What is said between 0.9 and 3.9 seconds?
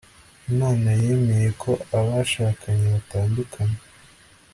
yemeye ko abashakanye batandukana